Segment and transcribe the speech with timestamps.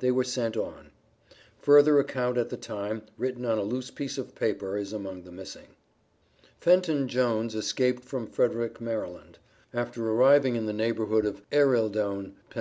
[0.00, 0.90] they were sent on."
[1.60, 5.30] (Further account at the time, written on a loose piece of paper, is among the
[5.30, 5.76] missing).
[6.58, 9.36] Fenton Jones escaped from Frederick, Md.
[9.72, 12.56] After arriving in the neighborhood of Ereildoun, Pa.